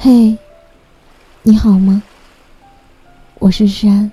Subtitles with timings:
[0.00, 0.38] 嘿，
[1.42, 2.00] 你好吗？
[3.40, 4.08] 我是山。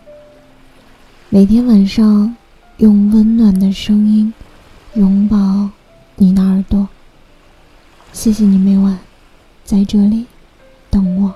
[1.29, 2.35] 每天晚上
[2.77, 4.33] 用温暖的声音
[4.95, 5.69] 拥抱
[6.15, 6.89] 你的耳朵。
[8.13, 8.97] 谢谢你每晚
[9.63, 10.25] 在这里
[10.89, 11.31] 等我。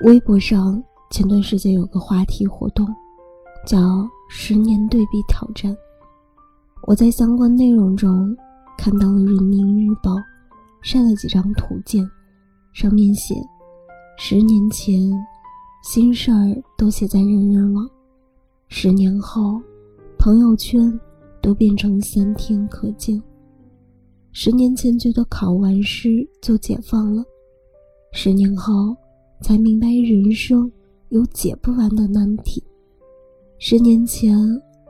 [0.00, 2.86] 微博上前段时间有个话题活动，
[3.66, 3.78] 叫
[4.28, 5.74] “十年对比挑战”。
[6.84, 8.36] 我在相关内容中
[8.82, 10.12] 看到了《人民日报》
[10.80, 12.10] 晒了几张图片，
[12.72, 13.34] 上面写
[14.16, 15.12] ：“十年前，
[15.84, 17.84] 心事儿都写在人人网；
[18.68, 19.60] 十年后，
[20.18, 20.98] 朋友圈
[21.42, 23.22] 都变成三天可见。
[24.32, 27.22] 十年前觉得考完试就解放了，
[28.14, 28.96] 十年后
[29.42, 30.72] 才明白人生
[31.10, 32.64] 有解不完的难题。
[33.58, 34.34] 十年前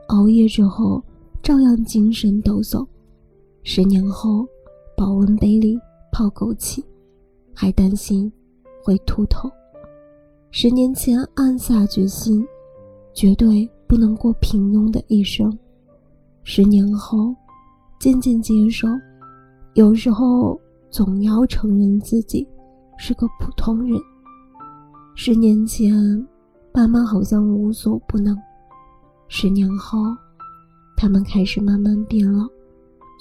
[0.07, 1.03] 熬夜之后。”
[1.43, 2.85] 照样精神抖擞。
[3.63, 4.47] 十年后，
[4.97, 5.79] 保温杯里
[6.11, 6.83] 泡枸杞，
[7.53, 8.31] 还担心
[8.83, 9.49] 会秃头。
[10.49, 12.45] 十年前暗下决心，
[13.13, 15.55] 绝对不能过平庸的一生。
[16.43, 17.35] 十年后，
[17.99, 18.87] 渐渐接受，
[19.75, 20.59] 有时候
[20.89, 22.47] 总要承认自己
[22.97, 23.95] 是个普通人。
[25.15, 25.93] 十年前，
[26.71, 28.35] 爸妈好像无所不能。
[29.27, 29.99] 十年后。
[30.97, 32.47] 他们开始慢慢变老，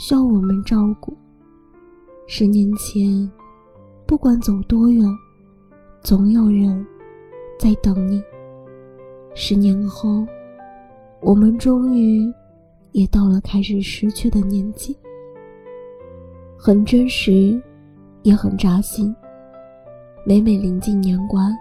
[0.01, 1.15] 需要我们照顾。
[2.27, 3.31] 十年前，
[4.07, 5.05] 不管走多远，
[6.03, 6.87] 总有人
[7.59, 8.23] 在等你。
[9.35, 10.27] 十年后，
[11.21, 12.33] 我们终于
[12.93, 14.97] 也到了开始失去的年纪，
[16.57, 17.61] 很真实，
[18.23, 19.15] 也很扎心。
[20.25, 21.55] 每每临近年关，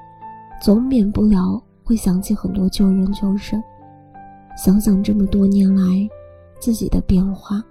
[0.63, 3.61] 总免不了会想起很多旧人旧事。
[4.55, 6.07] 想想这么多年来，
[6.57, 7.61] 自己的变化，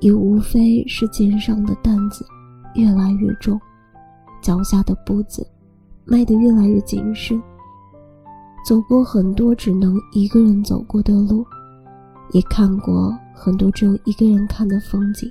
[0.00, 2.24] 也无非是肩上的担子
[2.74, 3.60] 越来越重，
[4.42, 5.46] 脚下的步子
[6.04, 7.40] 迈得越来越谨慎。
[8.66, 11.44] 走过很多只能一个人走过的路，
[12.32, 15.30] 也看过很多只有一个人看的风景。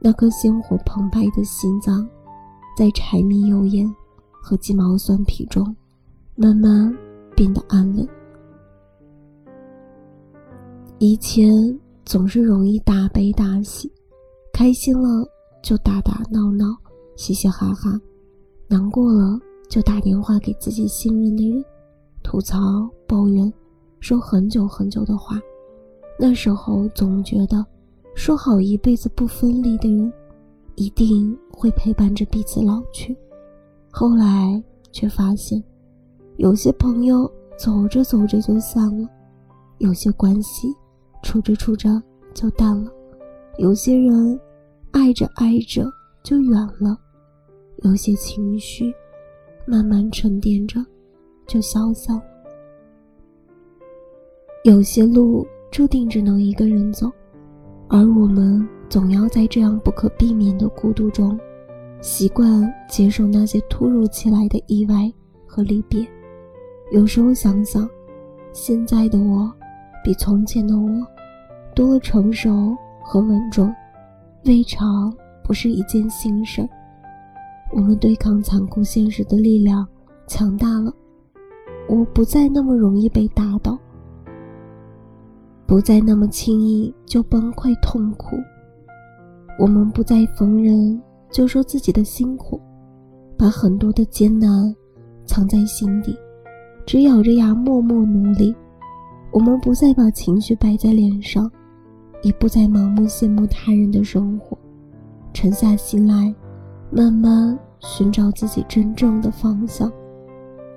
[0.00, 2.06] 那颗鲜活澎湃的心脏，
[2.76, 3.90] 在柴米油盐
[4.42, 5.74] 和鸡毛蒜皮中，
[6.34, 6.94] 慢慢
[7.34, 8.06] 变得安稳。
[10.98, 11.52] 以前
[12.04, 13.90] 总是容易大悲大喜，
[14.52, 15.26] 开心了
[15.62, 16.66] 就打打闹闹、
[17.16, 17.98] 嘻嘻哈哈，
[18.68, 19.38] 难过了
[19.70, 21.64] 就打电话给自己信任的人，
[22.22, 22.58] 吐槽、
[23.06, 23.50] 抱怨，
[24.00, 25.40] 说很久很久的话。
[26.18, 27.64] 那时候总觉得，
[28.14, 30.12] 说好一辈子不分离的人，
[30.76, 33.16] 一定会陪伴着彼此老去。
[33.90, 35.62] 后来却发现，
[36.36, 39.08] 有些朋友走着走着就散了，
[39.78, 40.68] 有些关系。
[41.24, 42.00] 处着处着
[42.34, 42.92] 就淡了，
[43.56, 44.38] 有些人
[44.92, 45.90] 爱着爱着
[46.22, 46.96] 就远了，
[47.78, 48.94] 有些情绪
[49.66, 50.84] 慢慢沉淀着
[51.46, 52.22] 就消散了，
[54.64, 57.10] 有些路注定只能一个人走，
[57.88, 61.36] 而我们总要在这样不可避免的孤独中，
[62.00, 65.10] 习惯接受那些突如其来的意外
[65.46, 66.06] 和离别。
[66.92, 67.88] 有时候想想，
[68.52, 69.50] 现在的我
[70.04, 71.13] 比从前的我。
[71.74, 73.74] 多成熟和稳重，
[74.44, 75.12] 未尝
[75.42, 76.66] 不是一件幸事。
[77.72, 79.84] 我们对抗残酷现实的力量
[80.28, 80.94] 强大了，
[81.88, 83.76] 我不再那么容易被打倒，
[85.66, 88.36] 不再那么轻易就崩溃痛苦。
[89.58, 92.60] 我们不再逢人就说自己的辛苦，
[93.36, 94.72] 把很多的艰难
[95.26, 96.16] 藏在心底，
[96.86, 98.54] 只咬着牙默默努力。
[99.32, 101.50] 我们不再把情绪摆在脸上。
[102.24, 104.56] 也不再盲目羡慕他人的生活，
[105.34, 106.34] 沉下心来，
[106.90, 109.92] 慢慢寻找自己真正的方向。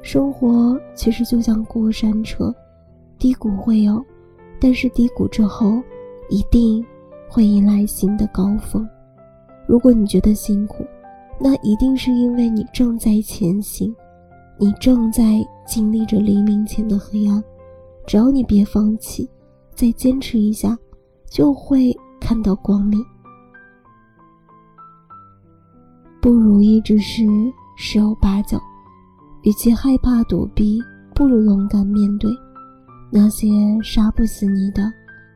[0.02, 2.54] 生活其实就像过山车，
[3.18, 4.06] 低谷会有，
[4.60, 5.82] 但是低谷之后，
[6.30, 6.86] 一定
[7.30, 8.88] 会迎来新的高峰。
[9.66, 10.86] 如果你觉得辛苦，
[11.40, 13.96] 那一定是因为你正在前行，
[14.58, 17.42] 你正在经历着黎明前的黑暗。
[18.06, 19.30] 只要你别放弃，
[19.76, 20.78] 再坚持一下。
[21.30, 23.04] 就会看到光明。
[26.20, 27.24] 不如意之事
[27.78, 28.60] 十有八九，
[29.44, 30.82] 与其害怕躲避，
[31.14, 32.30] 不如勇敢面对。
[33.10, 33.48] 那些
[33.82, 34.92] 杀不死你的，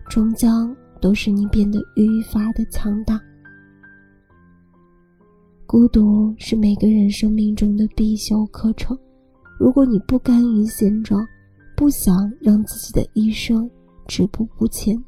[0.10, 3.20] 终将都使你变得愈发的强大。
[5.66, 8.98] 孤独是每个人生命中的必修课程。
[9.58, 11.26] 如果你不甘于现状，
[11.78, 13.70] 不想让自己的一生
[14.08, 15.02] 止步不前。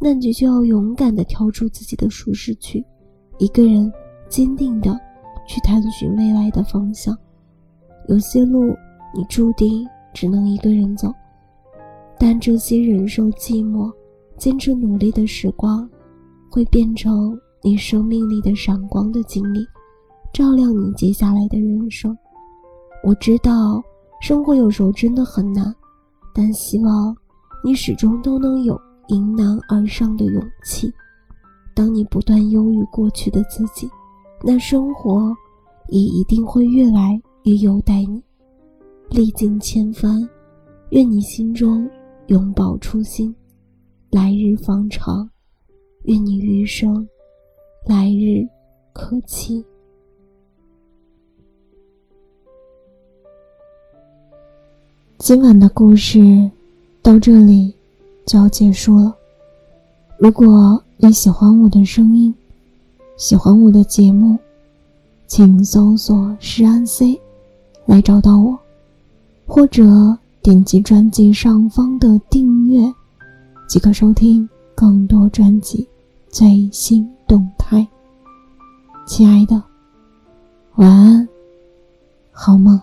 [0.00, 2.84] 那你就要勇敢地跳出自己的舒适区，
[3.38, 3.92] 一个人
[4.28, 4.98] 坚定的
[5.46, 7.16] 去探寻未来的方向。
[8.08, 8.74] 有些路
[9.14, 11.12] 你注定只能一个人走，
[12.18, 13.92] 但这些忍受寂寞、
[14.36, 15.88] 坚持努力的时光，
[16.50, 19.66] 会变成你生命里的闪光的经历，
[20.32, 22.16] 照亮你接下来的人生。
[23.02, 23.82] 我知道
[24.20, 25.74] 生活有时候真的很难，
[26.32, 27.14] 但希望
[27.64, 30.92] 你始终都能有迎难而上的勇气。
[31.74, 33.88] 当你不断忧郁过去的自己，
[34.42, 35.36] 那生活
[35.88, 37.20] 也一定会越来。
[37.44, 38.22] 越优待你，
[39.08, 40.28] 历尽千帆，
[40.90, 41.88] 愿你心中
[42.26, 43.34] 永葆初心，
[44.10, 45.30] 来日方长，
[46.02, 47.08] 愿你余生
[47.86, 48.46] 来日
[48.92, 49.64] 可期。
[55.16, 56.50] 今晚的故事
[57.00, 57.74] 到这里
[58.28, 59.12] 就要结束了。
[60.18, 62.32] 如果你喜欢我的声音，
[63.16, 64.38] 喜欢我的节目，
[65.26, 67.18] 请搜索“诗安 C”。
[67.86, 68.58] 来找到我，
[69.46, 69.82] 或者
[70.42, 72.92] 点击专辑上方的订阅，
[73.66, 75.88] 即可收听更多专辑
[76.28, 77.88] 最新动态。
[79.06, 79.62] 亲爱的，
[80.74, 81.26] 晚安，
[82.30, 82.78] 好梦。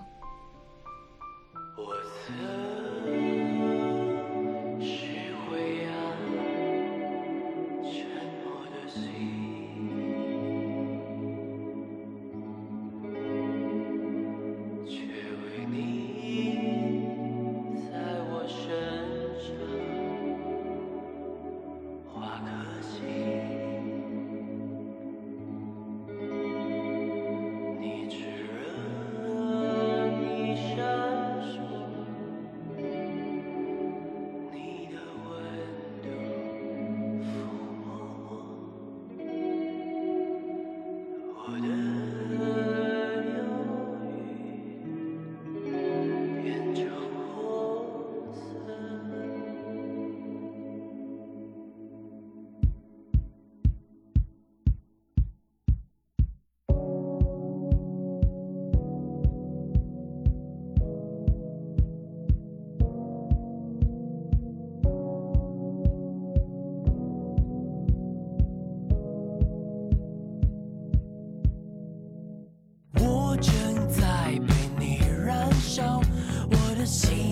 [76.85, 77.24] see.